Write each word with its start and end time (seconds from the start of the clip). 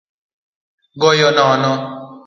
Goyo 1.01 1.29
gono 1.37 1.71